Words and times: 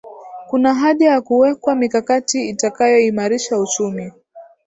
Kuna 0.47 0.73
haja 0.73 1.09
ya 1.09 1.21
kuwekwa 1.21 1.75
mikakati 1.75 2.49
itakayoimarisha 2.49 3.57
uchumi 3.59 4.11